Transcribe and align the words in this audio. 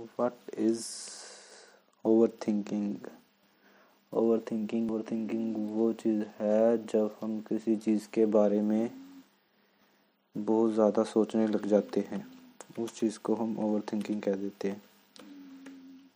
What 0.00 0.58
is 0.58 0.86
over 2.04 2.28
thinking 2.28 2.96
over 4.12 4.40
thinking 4.50 4.90
over 4.90 5.02
thinking 5.10 5.56
वो 5.56 5.92
चीज़ 5.92 6.22
है 6.42 6.86
जब 6.86 7.16
हम 7.20 7.40
किसी 7.40 7.76
चीज़ 7.76 8.08
के 8.08 8.26
बारे 8.26 8.60
में 8.62 8.90
बहुत 10.36 10.72
ज़्यादा 10.72 11.02
सोचने 11.02 11.46
लग 11.46 11.66
जाते 11.66 12.00
हैं। 12.00 12.26
उस 12.78 13.00
चीज़ 13.00 13.18
को 13.18 13.34
हम 13.34 13.58
ओवर 13.58 13.80
थिंकिंग 13.80 14.22
कह 14.22 14.34
देते 14.34 14.68
हैं। 14.68 14.82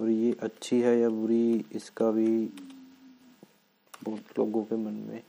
और 0.00 0.08
ये 0.08 0.36
अच्छी 0.42 0.80
है 0.80 0.98
या 0.98 1.08
बुरी, 1.08 1.64
इसका 1.72 2.10
भी 2.10 2.44
बहुत 4.04 4.38
लोगों 4.38 4.64
के 4.64 4.76
मन 4.76 4.92
में 4.92 5.22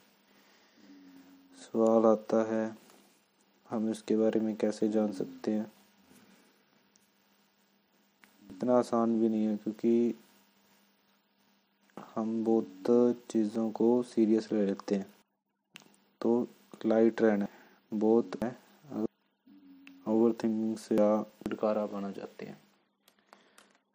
सवाल 1.62 2.06
आता 2.06 2.54
है। 2.54 2.78
हम 3.70 3.92
इसके 3.92 4.18
बारे 4.18 4.40
में 4.40 4.56
कैसे 4.56 4.90
जान 4.90 5.12
सकते 5.12 5.52
हैं? 5.52 5.72
इतना 8.60 8.78
आसान 8.78 9.20
भी 9.20 9.30
नहीं 9.30 9.46
है 9.46 9.58
क्योंकि 9.58 10.16
हम 12.16 12.44
बहुत 12.46 13.24
चीज़ों 13.32 13.72
को 13.72 14.04
सीरियस 14.04 14.52
ले 14.52 14.66
लेते 14.66 14.96
हैं। 14.96 15.06
तो 16.22 16.48
लाइट 16.86 17.22
रहना 17.22 17.48
बहुत 17.94 18.44
है। 18.44 18.58
ओवर 20.08 20.32
थिंकिंग 20.32 20.78
से 20.78 20.96
या 20.96 21.24
छुटकारा 21.24 21.86
पाना 21.86 22.12
चाहते 22.12 22.46
हैं। 22.46 22.62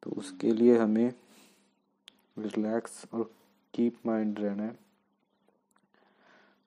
तो 0.03 0.11
उसके 0.11 0.53
लिए 0.53 0.79
हमें 0.79 1.15
रिलैक्स 2.39 3.05
और 3.15 3.31
कीप 3.75 3.99
माइंड 4.07 4.39
रहना 4.39 4.63
है। 4.63 4.79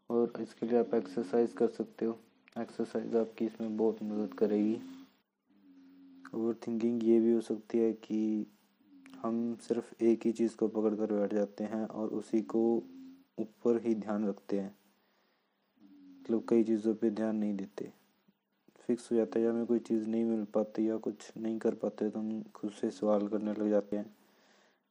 और 0.10 0.34
इसके 0.40 0.66
लिए 0.66 0.80
आप 0.80 0.94
एक्सरसाइज 0.94 1.54
कर 1.54 1.68
सकते 1.68 2.06
हो। 2.06 2.20
एक्सरसाइज 2.58 3.16
आपकी 3.16 3.46
इसमें 3.46 3.78
बहुत 3.78 4.04
मदद 4.04 4.34
करेगी। 4.34 4.82
ओवर 6.34 6.54
थिंकिंग 6.68 7.04
ये 7.04 7.20
भी 7.20 7.32
हो 7.32 7.42
सकती 7.42 7.78
है 7.78 7.92
कि 7.94 8.46
हम 9.24 9.56
सिर्फ़ 9.62 9.94
एक 10.04 10.26
ही 10.26 10.32
चीज़ 10.32 10.56
को 10.56 10.68
पकड़ 10.68 10.94
कर 10.96 11.14
बैठ 11.14 11.34
जाते 11.34 11.64
हैं 11.64 11.86
और 11.86 12.10
उसी 12.10 12.42
को 12.46 12.62
ऊपर 13.38 13.80
ही 13.86 13.94
ध्यान 13.96 14.28
रखते 14.28 14.60
हैं। 14.60 14.76
मतलब 16.22 16.44
कई 16.50 16.64
चीज़ों 16.64 16.94
पे 16.96 17.10
ध्यान 17.10 17.36
नहीं 17.36 17.56
देते। 17.56 17.92
फिक्स 18.90 19.12
हो 19.12 19.16
जाता 19.18 19.40
है, 19.40 19.46
या 19.46 19.52
हमें 19.52 19.66
कोई 19.66 19.80
चीज़ 19.80 20.08
नहीं 20.08 20.24
मिल 20.26 20.44
पाती 20.54 20.90
या 20.90 20.98
कुछ 20.98 21.32
नहीं 21.38 21.58
कर 21.60 21.76
पाते 21.76 22.10
तो 22.10 22.20
हम 22.20 22.44
खुद 22.56 22.72
से 22.72 22.90
सवाल 22.92 23.28
करने 23.28 23.54
लग 23.54 23.70
जाते 23.70 23.98
हैं 23.98 24.16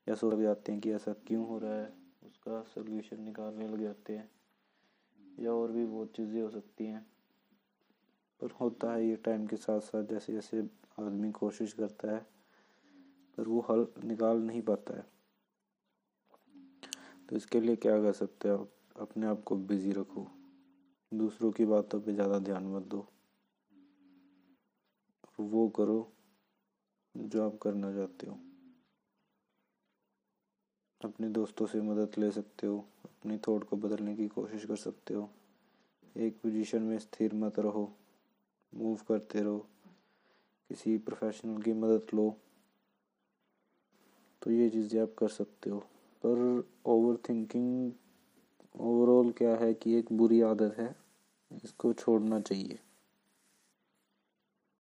या 0.07 0.15
सोच 0.15 0.33
लग 0.35 0.43
जाते 0.43 0.73
हैं 0.73 0.81
कि 0.81 0.93
ऐसा 0.93 1.13
क्यों 1.27 1.47
हो 1.49 1.59
रहा 1.59 1.75
है, 1.75 1.93
उसका 2.23 2.63
सोल्यूशन 2.75 3.23
निकालने 3.23 3.69
लग 3.69 3.83
जाते 3.83 4.17
हैं 4.17 4.29
या 5.39 5.53
और 5.53 5.73
भी 5.73 5.85
बहुत 5.87 6.13
चीज़ें 6.17 6.41
हो 6.43 6.51
सकती 6.51 6.87
हैं। 6.87 7.07
पर 8.41 8.51
होता 8.61 8.93
है 8.93 9.07
ये 9.09 9.17
टाइम 9.17 9.47
के 9.47 9.57
साथ 9.57 9.81
साथ 9.81 10.05
जैसे 10.05 10.33
जैसे 10.33 10.61
आदमी 11.01 11.31
कोशिश 11.33 11.73
करता 11.73 12.11
है, 12.11 12.19
पर 13.39 13.49
वो 13.49 13.61
हल 13.71 13.87
निकाल 14.05 14.39
नहीं 14.39 14.63
पाता 14.63 14.97
है। 14.97 15.05
तो 17.29 17.37
इसके 17.37 17.61
लिए 17.61 17.77
क्या 17.77 18.01
कर 18.03 18.13
सकते 18.13 18.49
हो 18.49 18.69
अपने 19.01 19.27
आप 19.27 19.43
को 19.43 19.57
बिज़ी 19.57 19.93
रखो। 19.93 20.27
दूसरों 21.13 21.51
की 21.51 21.65
बातों 21.65 22.01
पे 22.01 22.13
ज़्यादा 22.13 22.39
ध्यान 22.39 22.67
मत 22.67 22.83
दो। 22.83 23.07
वो 25.39 25.69
करो 25.69 26.13
जो 27.15 27.45
आप 27.47 27.59
करना 27.63 27.93
चाहते 27.93 28.27
हो। 28.27 28.39
अपने 31.01 31.29
दोस्तों 31.29 31.67
से 31.67 31.81
मदद 31.81 32.19
ले 32.19 32.31
सकते 32.31 32.67
हो। 32.67 32.79
अपनी 33.05 33.37
थॉट 33.39 33.65
को 33.65 33.77
बदलने 33.77 34.15
की 34.17 34.29
कोशिश 34.29 34.65
कर 34.65 34.77
सकते 34.77 35.15
हो। 35.15 35.29
एक 36.17 36.41
पोजीशन 36.43 36.83
में 36.83 36.99
स्थिर 36.99 37.35
मत 37.35 37.59
रहो। 37.59 37.93
मूव 38.75 38.97
करते 39.09 39.41
रहो। 39.41 39.59
किसी 40.71 40.99
प्रोफेशनल 40.99 41.63
की 41.63 41.73
मदद 41.73 42.07
लो। 42.15 42.37
तो 44.43 44.51
ये 44.51 44.71
चीज़ें 44.71 45.03
आप 45.03 45.15
कर 45.19 45.29
सकते 45.29 45.71
हो। 45.71 45.79
पर 46.27 46.69
ओवर 46.87 47.17
थिंकिंग 47.29 47.93
ओवरऑल 48.81 49.33
क्या 49.33 49.57
है 49.57 49.75
कि 49.75 49.95
एक 49.95 50.13
बुरी 50.13 50.41
आदत 50.41 50.75
है, 50.79 50.97
इसको 51.65 51.93
छोड़ना 51.93 52.41
चाहिए। 52.41 52.79